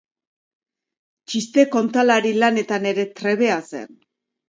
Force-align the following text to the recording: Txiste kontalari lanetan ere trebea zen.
Txiste 1.27 1.67
kontalari 1.77 2.35
lanetan 2.43 2.91
ere 2.97 3.09
trebea 3.23 3.65
zen. 3.73 3.97